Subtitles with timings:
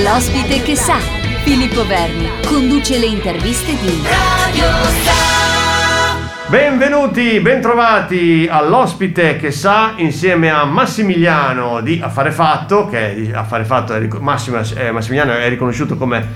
[0.00, 0.96] L'ospite che sa,
[1.44, 4.64] Filippo Verni, conduce le interviste di Radio
[5.04, 6.48] Sa.
[6.48, 13.92] Benvenuti, bentrovati all'ospite che sa insieme a Massimiliano di Affare Fatto, che di Affare Fatto
[13.92, 16.26] è, Massimo, eh, Massimiliano è riconosciuto come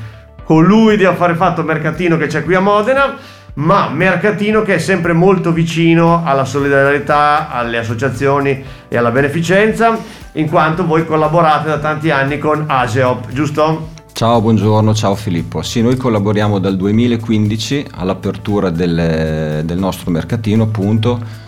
[0.45, 3.16] colui di Affare Fatto Mercatino che c'è qui a Modena
[3.57, 9.98] ma Mercatino che è sempre molto vicino alla solidarietà, alle associazioni e alla beneficenza,
[10.32, 13.95] in quanto voi collaborate da tanti anni con ASEOP, giusto?
[14.12, 15.62] Ciao, buongiorno, ciao Filippo.
[15.62, 21.45] Sì, noi collaboriamo dal 2015 all'apertura del, del nostro mercatino, appunto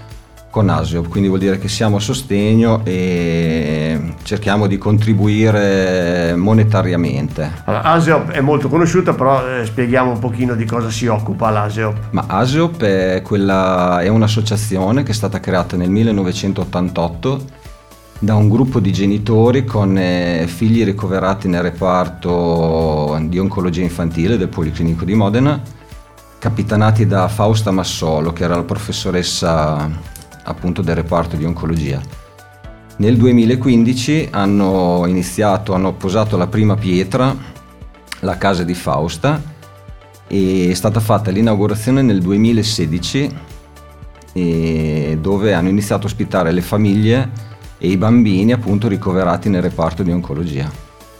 [0.50, 3.57] con Asiop, quindi vuol dire che siamo a sostegno e
[4.22, 7.50] cerchiamo di contribuire monetariamente.
[7.64, 11.96] Allora, Asiop è molto conosciuta, però eh, spieghiamo un pochino di cosa si occupa l'Asiop.
[12.10, 17.66] Ma Asiop è, quella, è un'associazione che è stata creata nel 1988
[18.20, 24.48] da un gruppo di genitori con eh, figli ricoverati nel reparto di oncologia infantile del
[24.48, 25.60] Policlinico di Modena,
[26.38, 29.88] capitanati da Fausta Massolo, che era la professoressa
[30.44, 32.17] appunto del reparto di oncologia.
[32.98, 37.32] Nel 2015 hanno iniziato, hanno posato la prima pietra,
[38.20, 39.40] la casa di Fausta,
[40.26, 43.46] e è stata fatta l'inaugurazione nel 2016
[45.18, 47.30] dove hanno iniziato a ospitare le famiglie
[47.78, 50.68] e i bambini appunto ricoverati nel reparto di oncologia.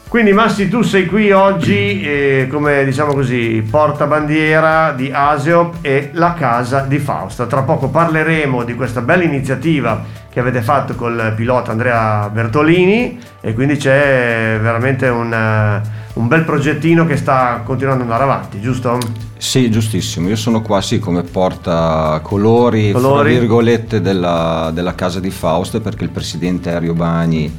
[0.08, 6.32] Quindi Massi tu sei qui oggi eh, come diciamo così portabandiera di Aseop e la
[6.32, 7.46] casa di Fausta.
[7.46, 10.02] Tra poco parleremo di questa bella iniziativa
[10.39, 17.05] che avete fatto col pilota Andrea Bertolini e quindi c'è veramente un, un bel progettino
[17.06, 19.00] che sta continuando ad andare avanti, giusto?
[19.36, 20.28] Sì, giustissimo.
[20.28, 23.36] Io sono qua sì come porta colori, colori.
[23.36, 27.53] virgolette della, della casa di Fausta perché il presidente Ario Bani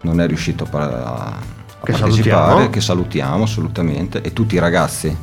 [0.00, 1.34] non è riuscito a
[1.84, 2.70] che salutiamo.
[2.70, 5.16] che salutiamo assolutamente, e tutti i ragazzi.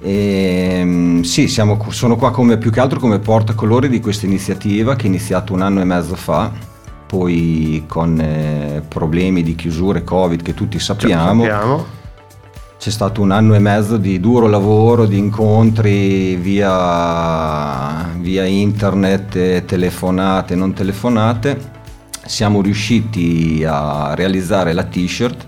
[0.00, 4.96] E, ehm, sì, siamo, sono qua come, più che altro come portacolori di questa iniziativa
[4.96, 6.50] che è iniziata un anno e mezzo fa,
[7.06, 11.42] poi con eh, problemi di chiusure Covid che tutti sappiamo.
[11.42, 11.98] sappiamo.
[12.78, 20.54] C'è stato un anno e mezzo di duro lavoro, di incontri via, via internet, telefonate,
[20.54, 21.78] non telefonate
[22.30, 25.46] siamo riusciti a realizzare la t-shirt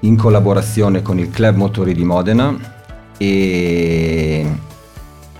[0.00, 2.54] in collaborazione con il Club Motori di Modena
[3.16, 4.46] e,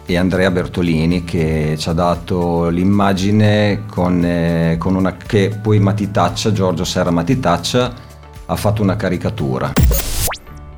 [0.04, 6.52] e Andrea Bertolini che ci ha dato l'immagine con, eh, con una, che poi Matitaccia,
[6.52, 7.92] Giorgio Serra Matitaccia
[8.46, 9.72] ha fatto una caricatura.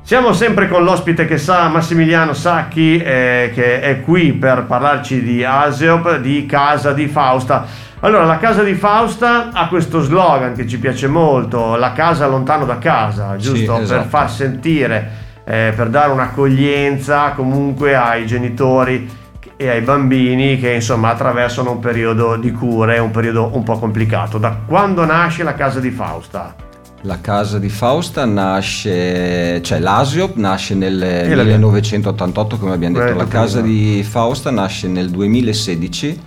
[0.01, 5.43] Siamo sempre con l'ospite che sa, Massimiliano Sacchi, eh, che è qui per parlarci di
[5.43, 7.67] Aseop, di Casa di Fausta.
[7.99, 12.65] Allora, la casa di Fausta ha questo slogan che ci piace molto, la casa lontano
[12.65, 13.75] da casa, giusto?
[13.75, 14.01] Sì, esatto.
[14.01, 15.11] Per far sentire,
[15.49, 19.09] eh, per dare un'accoglienza comunque ai genitori
[19.57, 24.37] e ai bambini che insomma attraversano un periodo di cure, un periodo un po' complicato.
[24.37, 26.53] Da quando nasce la casa di Fausta?
[27.01, 33.61] La casa di Fausta nasce, cioè l'Asiop nasce nel 1988 come abbiamo detto, la casa
[33.61, 36.21] di Fausta nasce nel 2016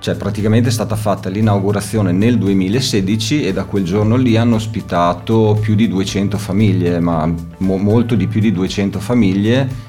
[0.00, 5.58] cioè praticamente è stata fatta l'inaugurazione nel 2016 e da quel giorno lì hanno ospitato
[5.60, 9.86] più di 200 famiglie, ma mo- molto di più di 200 famiglie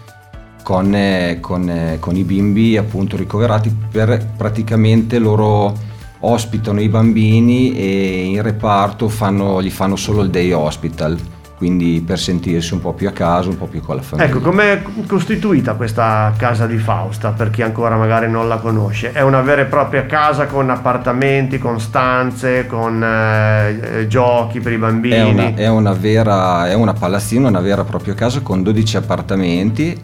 [0.64, 5.74] con, eh, con, eh, con i bimbi appunto ricoverati per praticamente loro
[6.22, 11.18] ospitano i bambini e in reparto fanno, gli fanno solo il day hospital
[11.59, 14.30] quindi per sentirsi un po' più a casa, un po' più con la famiglia.
[14.30, 19.12] Ecco, com'è costituita questa casa di Fausta per chi ancora magari non la conosce?
[19.12, 24.78] È una vera e propria casa con appartamenti, con stanze, con eh, giochi per i
[24.78, 25.16] bambini?
[25.16, 28.96] È una, è una vera, è una palazzina, una vera e propria casa con 12
[28.96, 30.02] appartamenti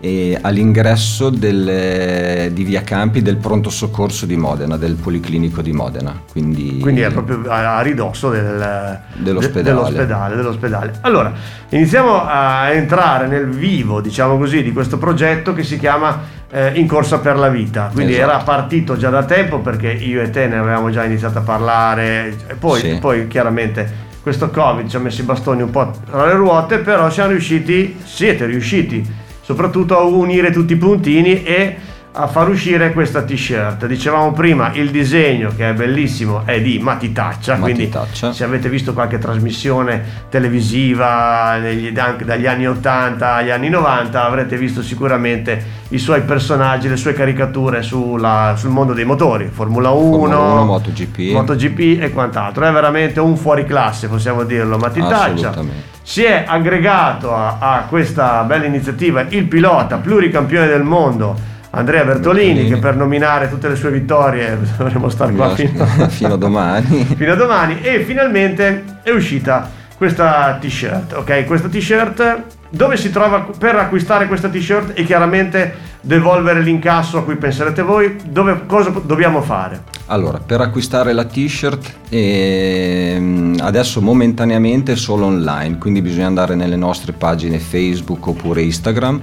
[0.00, 6.20] e all'ingresso del, di Via Campi del pronto soccorso di Modena, del Policlinico di Modena.
[6.30, 9.62] Quindi, Quindi è proprio a, ridosso del, dell'ospedale.
[9.62, 10.92] dell'ospedale, dell'ospedale.
[11.02, 11.32] Allora,
[11.68, 16.86] iniziamo a entrare nel vivo, diciamo così, di questo progetto che si chiama eh, In
[16.86, 17.90] corsa per la vita.
[17.92, 18.30] Quindi esatto.
[18.30, 22.34] era partito già da tempo perché io e te ne avevamo già iniziato a parlare,
[22.58, 22.98] poi, sì.
[22.98, 27.10] poi chiaramente questo Covid ci ha messo i bastoni un po' tra le ruote, però
[27.10, 31.76] siamo riusciti, siete riusciti soprattutto a unire tutti i puntini e
[32.12, 33.86] a far uscire questa t-shirt.
[33.86, 39.18] Dicevamo prima, il disegno che è bellissimo è di Matitaccia, quindi se avete visto qualche
[39.18, 46.88] trasmissione televisiva negli, dagli anni 80 agli anni 90 avrete visto sicuramente i suoi personaggi,
[46.88, 51.18] le sue caricature sulla, sul mondo dei motori, Formula 1, Formula 1 MotoGP.
[51.32, 52.66] MotoGP e quant'altro.
[52.66, 55.54] È veramente un fuoriclasse, possiamo dirlo, Matitaccia.
[56.02, 62.46] Si è aggregato a, a questa bella iniziativa il pilota pluricampione del mondo Andrea Bertolini,
[62.46, 67.04] Bertolini, che per nominare tutte le sue vittorie dovremmo stare qua fino, fino, a domani.
[67.16, 67.80] fino a domani.
[67.80, 71.12] E finalmente è uscita questa t-shirt.
[71.14, 77.24] Ok, questa t-shirt dove si trova per acquistare questa t-shirt e chiaramente devolvere l'incasso a
[77.24, 79.82] cui penserete voi, dove, cosa dobbiamo fare?
[80.06, 87.12] Allora, per acquistare la t-shirt eh, adesso momentaneamente solo online, quindi bisogna andare nelle nostre
[87.12, 89.20] pagine Facebook oppure Instagram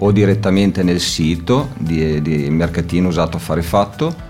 [0.00, 4.28] o direttamente nel sito di, di Mercatino Usato Affare Fatto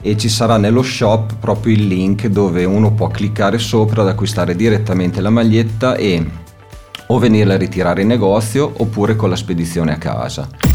[0.00, 4.54] e ci sarà nello shop proprio il link dove uno può cliccare sopra ad acquistare
[4.54, 6.24] direttamente la maglietta e
[7.10, 10.67] o venirla a ritirare in negozio oppure con la spedizione a casa.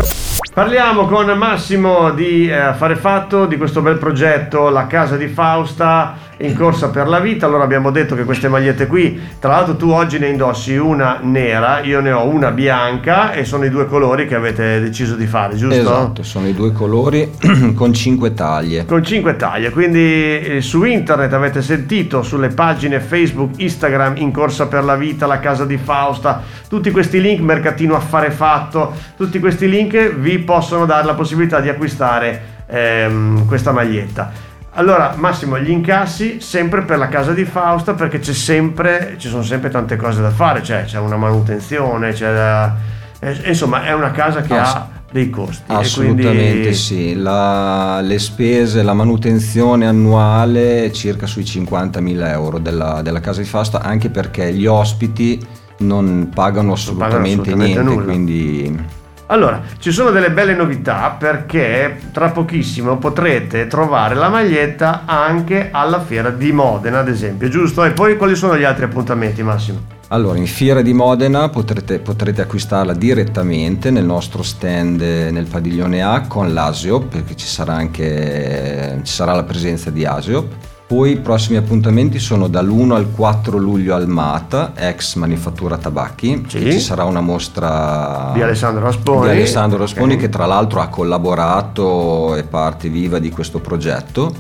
[0.52, 6.32] Parliamo con Massimo di eh, Affare Fatto, di questo bel progetto La Casa di Fausta
[6.38, 7.46] in corsa per la vita.
[7.46, 11.82] Allora abbiamo detto che queste magliette qui, tra l'altro tu oggi ne indossi una nera,
[11.82, 15.56] io ne ho una bianca e sono i due colori che avete deciso di fare,
[15.56, 15.80] giusto?
[15.80, 17.32] Esatto, sono i due colori
[17.74, 18.86] con cinque taglie.
[18.86, 24.68] Con cinque taglie, quindi eh, su internet avete sentito sulle pagine Facebook, Instagram in corsa
[24.68, 29.70] per la vita, la casa di Fausta, tutti questi link, mercatino affare fatto, tutti questi
[29.70, 34.52] link vi possono dare la possibilità di acquistare ehm, questa maglietta.
[34.76, 39.44] Allora, Massimo, gli incassi sempre per la casa di Fausta perché c'è sempre, ci sono
[39.44, 42.76] sempre tante cose da fare, cioè c'è una manutenzione, c'è da,
[43.20, 45.64] eh, insomma è una casa che ah, ha dei costi.
[45.68, 46.74] Assolutamente quindi...
[46.74, 53.42] sì, la, le spese, la manutenzione annuale è circa sui 50.000 euro della, della casa
[53.42, 55.40] di Fausta, anche perché gli ospiti
[55.80, 58.04] non pagano assolutamente, non pagano assolutamente niente, nulla.
[58.06, 65.70] quindi allora, ci sono delle belle novità perché tra pochissimo potrete trovare la maglietta anche
[65.72, 67.84] alla fiera di Modena, ad esempio, giusto?
[67.84, 70.02] E poi quali sono gli altri appuntamenti, Massimo?
[70.10, 76.28] Allora, in Fiera di Modena potrete, potrete acquistarla direttamente nel nostro stand nel padiglione A
[76.28, 81.58] con l'Asio, perché ci sarà anche ci sarà la presenza di Asio poi i prossimi
[81.58, 86.46] appuntamenti sono dall'1 al 4 luglio al Mata, ex Manifattura Tabacchi.
[86.48, 86.72] Sì.
[86.72, 90.18] Ci sarà una mostra di Alessandro Rasponi, di Alessandro Rasponi okay.
[90.18, 94.32] che tra l'altro ha collaborato e parte viva di questo progetto.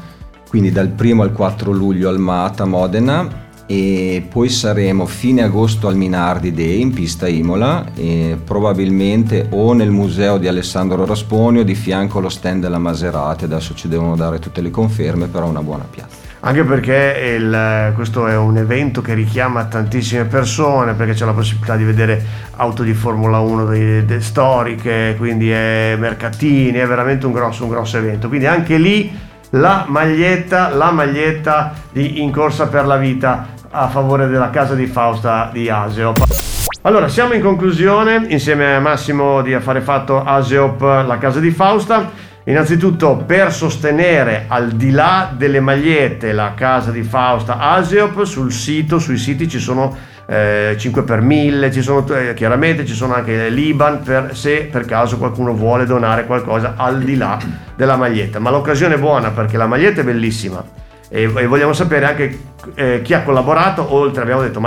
[0.47, 5.95] Quindi dal 1 al 4 luglio al Mata Modena e poi saremo fine agosto al
[5.95, 11.73] Minardi Day in pista Imola e probabilmente o nel museo di Alessandro Rasponi o di
[11.73, 15.87] fianco allo stand della Maserati adesso ci devono dare tutte le conferme però una buona
[15.89, 21.31] piazza anche perché il, questo è un evento che richiama tantissime persone perché c'è la
[21.31, 22.21] possibilità di vedere
[22.57, 27.69] auto di Formula 1 de, de, storiche, quindi è mercatini, è veramente un grosso, un
[27.69, 28.27] grosso evento.
[28.27, 29.17] Quindi anche lì
[29.51, 34.85] la maglietta, la maglietta di In Corsa per la Vita a favore della casa di
[34.85, 36.25] Fausta di Aseop.
[36.81, 42.31] Allora, siamo in conclusione insieme a Massimo di Affare Fatto Aseop, la casa di Fausta.
[42.45, 48.99] Innanzitutto per sostenere al di là delle magliette la casa di Fausta Aseop, sul sito,
[48.99, 49.95] sui siti ci sono
[50.25, 54.83] eh, 5 per 1000, ci sono, eh, chiaramente ci sono anche l'Iban per, se per
[54.85, 57.39] caso qualcuno vuole donare qualcosa al di là
[57.77, 58.39] della maglietta.
[58.39, 60.61] Ma l'occasione è buona perché la maglietta è bellissima
[61.09, 62.39] e, e vogliamo sapere anche
[62.75, 64.59] eh, chi ha collaborato, oltre abbiamo detto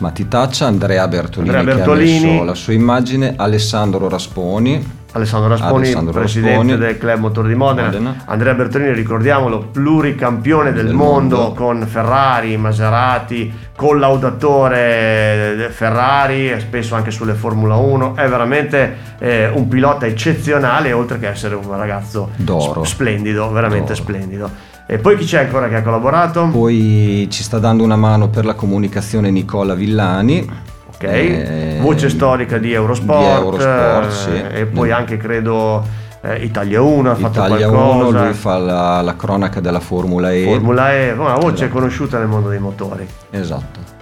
[0.00, 0.30] Matitaccia.
[0.30, 6.76] Matitaccia, Andrea Bertolini, Andrea Bertolini la sua immagine, Alessandro Rasponi, Alessandro Rasponi, Alessandro presidente Rasponi.
[6.78, 7.86] del Club Motor di Modena.
[7.86, 8.22] Modena.
[8.26, 17.10] Andrea Bertolini, ricordiamolo, pluricampione del, del mondo, mondo, con Ferrari, Maserati, collaudatore Ferrari, spesso anche
[17.10, 18.16] sulle Formula 1.
[18.16, 22.84] È veramente eh, un pilota eccezionale, oltre che essere un ragazzo D'oro.
[22.84, 24.02] splendido, veramente D'oro.
[24.02, 24.50] splendido.
[24.92, 26.48] E poi chi c'è ancora che ha collaborato?
[26.48, 30.44] Poi ci sta dando una mano per la comunicazione Nicola Villani
[30.88, 31.02] ok?
[31.04, 34.30] Eh, Voce storica di Eurosport, di Eurosport sì.
[34.30, 35.82] Eh, e poi anche credo
[36.22, 38.18] eh, Italia 1 ha fatto Italia qualcosa.
[38.18, 40.44] 1, lui fa la, la, cronaca della Formula E.
[40.44, 41.72] Formula E, una voce esatto.
[41.72, 43.06] conosciuta nel mondo dei motori.
[43.30, 43.99] Esatto.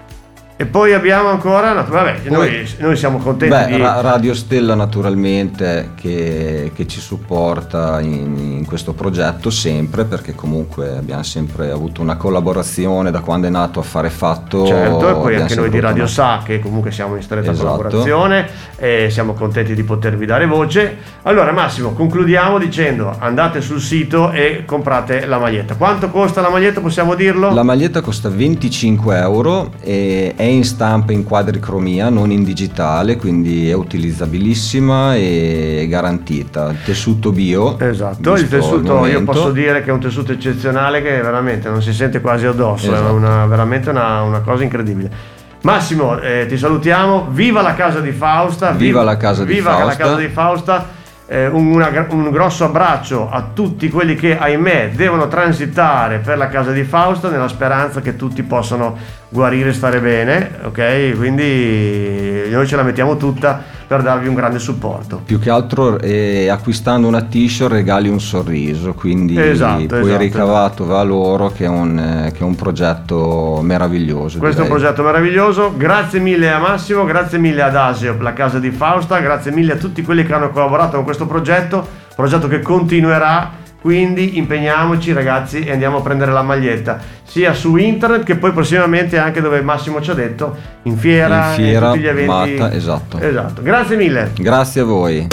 [0.60, 3.80] E poi abbiamo ancora, vabbè, poi, noi, noi, siamo contenti beh, di...
[3.80, 11.22] Radio Stella naturalmente che, che ci supporta in, in, questo progetto sempre perché comunque abbiamo
[11.22, 14.66] sempre avuto una collaborazione da quando è nato Affare Fatto.
[14.66, 17.64] Certo, e poi anche noi di Radio Sa che comunque siamo in stretta esatto.
[17.64, 18.48] collaborazione
[18.78, 20.96] e siamo contenti di potervi dare voce.
[21.22, 25.76] Allora Massimo, concludiamo dicendo andate sul sito e comprate la maglietta.
[25.76, 27.54] Quanto costa la maglietta, possiamo dirlo?
[27.54, 33.68] La maglietta costa 25 euro e è in stampa in quadricromia, non in digitale, quindi
[33.68, 36.74] è utilizzabilissima e garantita.
[36.84, 37.78] Tessuto bio.
[37.78, 41.92] Esatto, il tessuto io posso dire che è un tessuto eccezionale che veramente non si
[41.92, 43.08] sente quasi addosso, esatto.
[43.08, 45.36] è una, veramente una, una cosa incredibile.
[45.62, 47.28] Massimo, eh, ti salutiamo.
[47.30, 48.70] Viva la casa di Fausta!
[48.70, 49.86] Viva, viva la casa di viva Fausta!
[49.86, 50.86] la casa di Fausta!
[51.28, 56.72] Eh, una, un grosso abbraccio a tutti quelli che ahimè devono transitare per la casa
[56.72, 58.96] di Fausto nella speranza che tutti possano
[59.28, 61.16] guarire e stare bene, ok?
[61.16, 65.22] Quindi noi ce la mettiamo tutta per darvi un grande supporto.
[65.24, 70.18] Più che altro eh, acquistando una t-shirt regali un sorriso, quindi esatto, poi esatto.
[70.18, 74.38] ricavato va a loro che è, un, eh, che è un progetto meraviglioso.
[74.38, 74.68] Questo direi.
[74.68, 78.70] è un progetto meraviglioso, grazie mille a Massimo, grazie mille ad Asio, la casa di
[78.70, 83.50] Fausta, grazie mille a tutti quelli che hanno collaborato con questo progetto, progetto che continuerà,
[83.80, 89.18] quindi impegniamoci ragazzi e andiamo a prendere la maglietta, sia su internet che poi prossimamente
[89.18, 92.56] anche dove Massimo ci ha detto, in fiera, in fiera, in tutti gli eventi.
[92.58, 93.18] Matta, esatto.
[93.20, 93.62] esatto.
[93.62, 94.30] Grazie mille.
[94.36, 95.26] Grazie a voi.